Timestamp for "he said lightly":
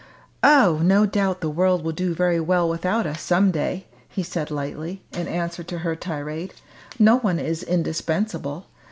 4.09-5.03